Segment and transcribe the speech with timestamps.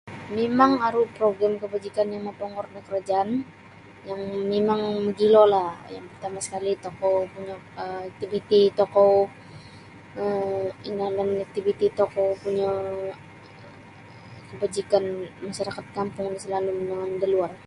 [0.35, 3.29] Mimang aru progrim kabajikan yang moponggor da karajaan
[4.09, 9.11] yang mimang mogilolah yang partama' sekali' tokou ompunyo um iktiviti tokou
[10.23, 12.69] um inalan da iktiviti tokou ompunyo
[14.49, 15.03] kabajikan
[15.47, 17.53] masarakat kampung da salalum jangan da luar.